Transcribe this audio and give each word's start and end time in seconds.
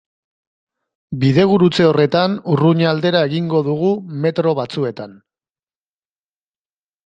Bidegurutze 1.23 1.85
horretan 1.89 2.39
Urruña 2.55 2.89
aldera 2.93 3.23
egingo 3.29 3.63
dugu 3.69 3.93
metro 4.27 4.57
batzuetan. 4.63 5.17